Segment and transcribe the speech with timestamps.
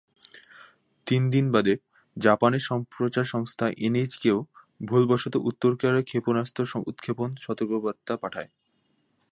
[1.07, 1.73] তিন দিন বাদে,
[2.17, 4.39] জাপানের সম্প্রচার সংস্থা এনএইচকে-ও
[4.81, 8.49] ভুলবশত উত্তর কোরিয়ার ক্ষেপণাস্ত্র উৎক্ষেপণ সতর্কবার্তা পাঠায়।